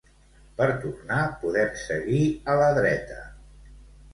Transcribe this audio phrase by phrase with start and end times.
[0.61, 3.19] Per tornar podem seguir a la dreta